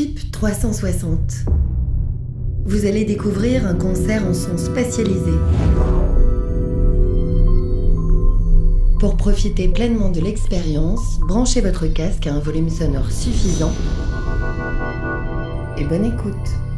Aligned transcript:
FIP 0.00 0.32
360. 0.32 1.44
Vous 2.64 2.86
allez 2.86 3.04
découvrir 3.04 3.66
un 3.66 3.74
concert 3.74 4.24
en 4.26 4.32
son 4.32 4.56
spatialisé. 4.56 5.32
Pour 8.98 9.18
profiter 9.18 9.68
pleinement 9.68 10.08
de 10.08 10.22
l'expérience, 10.22 11.20
branchez 11.28 11.60
votre 11.60 11.86
casque 11.86 12.26
à 12.26 12.32
un 12.32 12.40
volume 12.40 12.70
sonore 12.70 13.10
suffisant 13.10 13.74
et 15.76 15.84
bonne 15.84 16.06
écoute. 16.06 16.69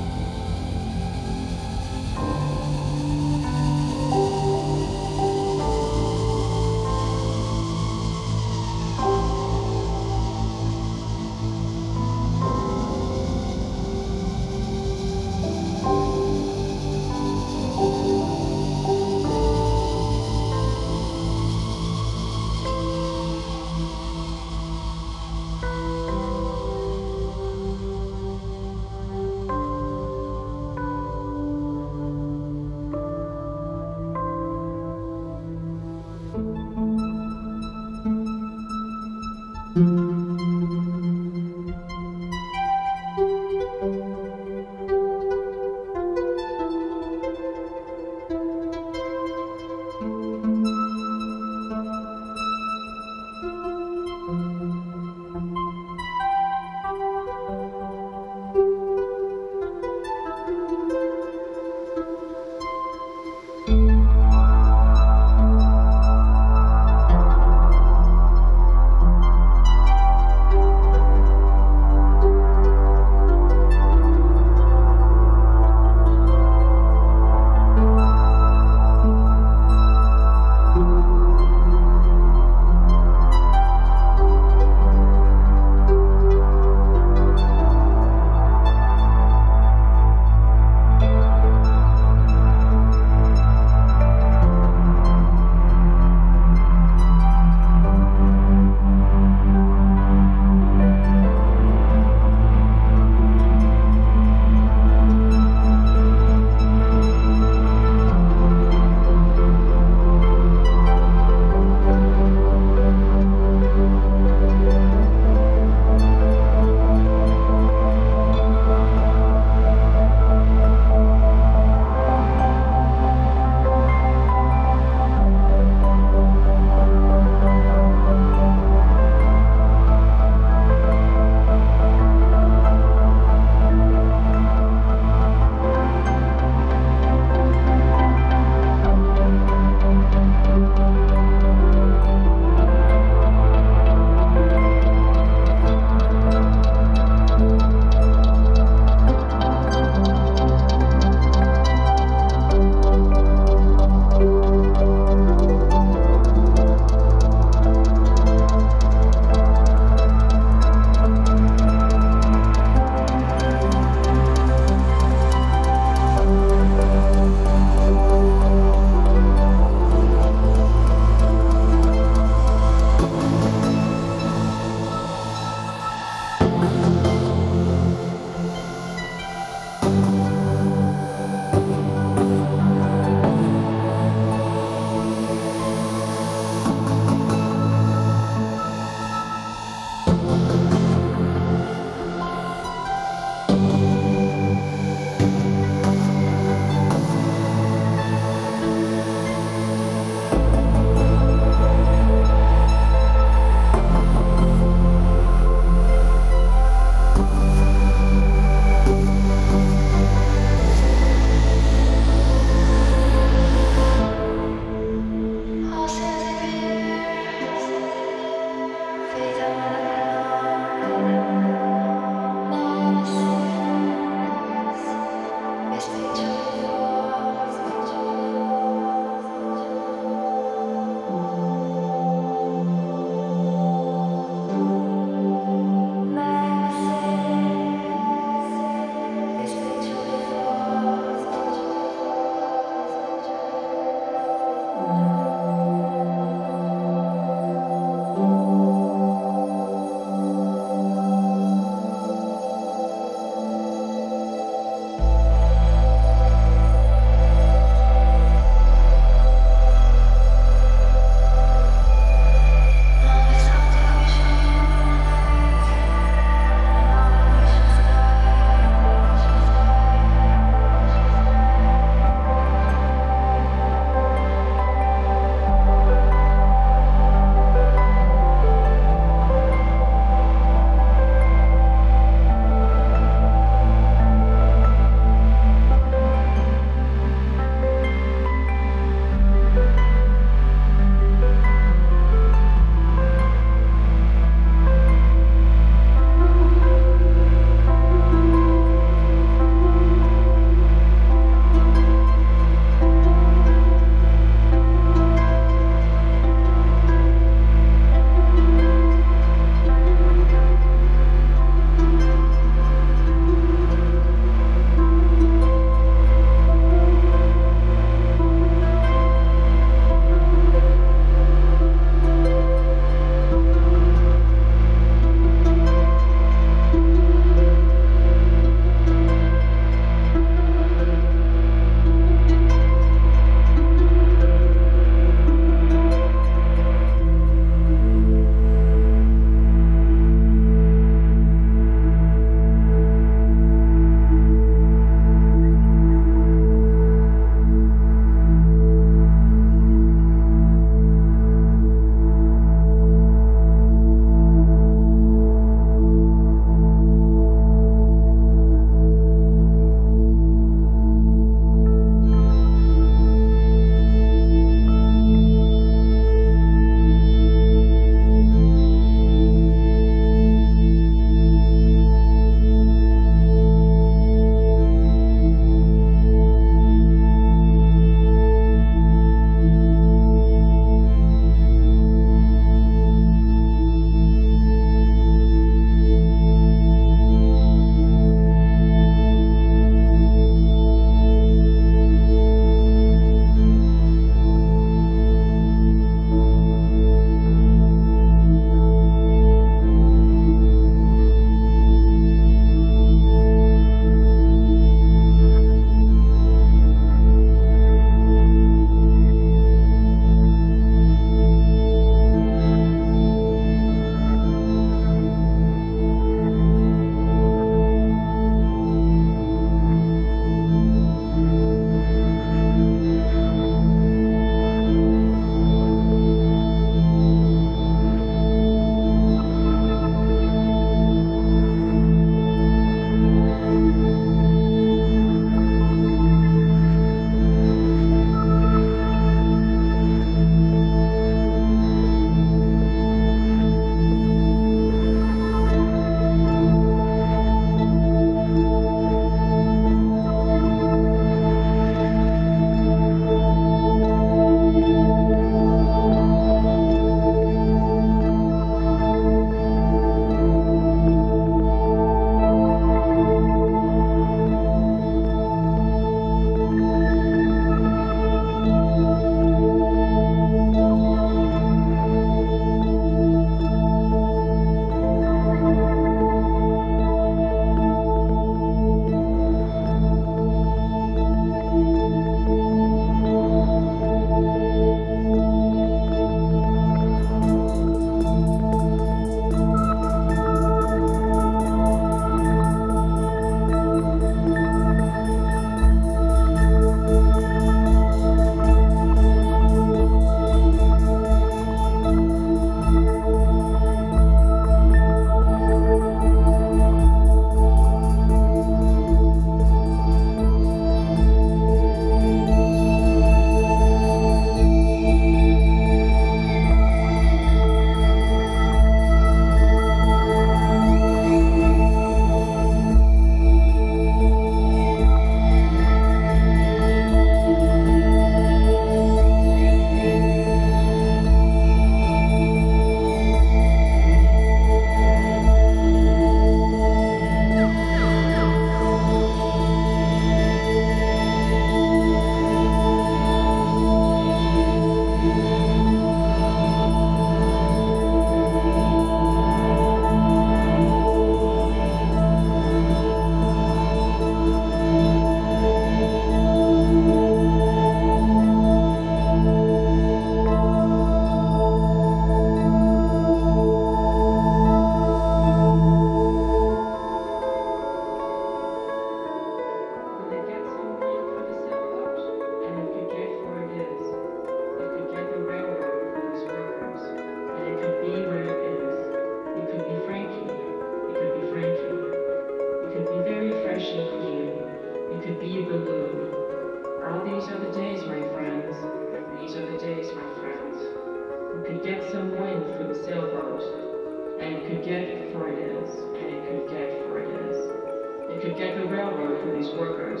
Workers. 599.58 600.00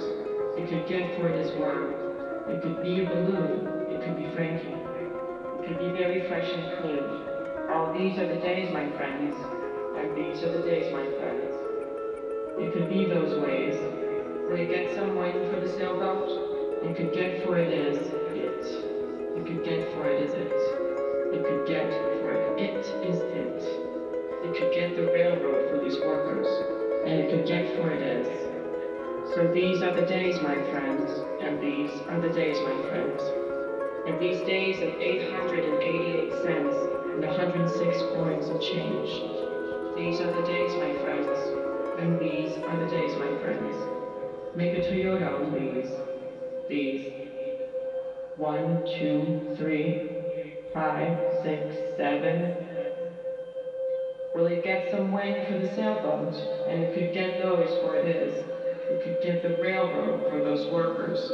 It 0.56 0.68
could 0.68 0.88
get 0.88 1.18
for 1.18 1.28
his 1.28 1.52
work. 1.58 1.94
It 2.48 2.62
could 2.62 2.82
be 2.82 3.02
a 3.02 3.08
balloon. 3.08 3.90
It 3.90 4.00
could 4.04 4.16
be 4.16 4.28
Frankie. 4.34 4.74
It 5.60 5.68
could 5.68 5.78
be 5.78 5.90
very 5.96 6.26
fresh 6.28 6.48
and 6.48 6.80
clean. 6.80 7.04
All 7.70 7.92
these 7.92 8.18
are 8.18 8.28
the 8.28 8.40
days, 8.40 8.72
my 8.72 8.90
friends. 8.96 9.34
And 9.96 10.16
these 10.16 10.42
are 10.44 10.52
the 10.52 10.62
days, 10.62 10.92
my 10.92 11.04
friends. 11.18 11.52
It 12.60 12.72
could 12.72 12.88
be 12.88 13.06
those 13.06 13.40
ways. 13.40 13.74
You 14.54 14.68
get 14.68 14.94
some 14.94 15.16
wind 15.16 15.50
for 15.52 15.60
the 15.60 15.68
sailboat? 15.68 16.30
It 16.84 16.96
could 16.96 17.12
get 17.12 17.44
for 17.44 17.58
it 17.58 17.72
is 17.72 17.98
it. 17.98 18.64
It 19.34 19.46
could 19.46 19.64
get 19.64 19.92
for 19.94 20.08
it 20.08 20.22
is 20.22 20.32
it. 20.32 20.52
It 21.34 21.42
could 21.42 21.66
get 21.66 21.90
for 22.22 22.30
it. 22.32 22.60
It 22.60 22.78
is 22.78 23.18
it. 23.18 23.60
It 24.44 24.52
could 24.54 24.72
get 24.72 24.94
the 24.94 25.06
railroad 25.10 25.70
for 25.70 25.82
these 25.82 25.98
workers. 25.98 26.73
And 27.06 27.46
get 27.46 27.76
for 27.76 27.90
it 27.90 28.00
is. 28.00 28.26
So 29.34 29.52
these 29.52 29.82
are 29.82 29.94
the 29.94 30.06
days, 30.06 30.40
my 30.40 30.54
friends. 30.72 31.10
And 31.42 31.60
these 31.60 31.90
are 32.08 32.18
the 32.18 32.30
days, 32.30 32.56
my 32.64 32.88
friends. 32.88 33.20
And 34.06 34.18
these 34.18 34.40
days 34.46 34.76
of 34.78 35.00
888 35.00 36.32
cents 36.42 36.76
and 37.12 37.26
106 37.26 37.98
coins 38.14 38.48
of 38.48 38.60
change. 38.60 39.10
These 39.96 40.20
are 40.20 40.32
the 40.32 40.46
days, 40.46 40.72
my 40.80 40.96
friends. 41.04 41.28
And 42.00 42.18
these 42.18 42.56
are 42.64 42.76
the 42.82 42.90
days, 42.90 43.12
my 43.18 43.36
friends. 43.42 43.76
Make 44.56 44.78
a 44.78 44.80
Toyota, 44.80 45.50
please. 45.50 45.90
These. 46.68 47.12
One, 48.36 48.84
two, 48.98 49.54
three, 49.58 50.10
five, 50.72 51.18
six, 51.42 51.76
seven. 51.96 52.53
Will 54.34 54.46
it 54.46 54.64
get 54.64 54.90
some 54.90 55.12
wind 55.12 55.46
for 55.46 55.54
the 55.56 55.74
sailboat? 55.74 56.34
And 56.68 56.82
it 56.82 56.92
could 56.94 57.14
get 57.14 57.38
those 57.38 57.74
for 57.80 57.96
it 57.96 58.06
is. 58.06 58.34
It 58.90 59.02
could 59.02 59.22
get 59.22 59.42
the 59.42 59.56
railroad 59.62 60.28
for 60.28 60.42
those 60.42 60.70
workers. 60.70 61.32